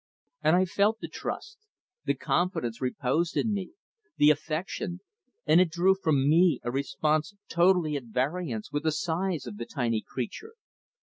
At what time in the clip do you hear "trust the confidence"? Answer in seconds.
1.07-2.81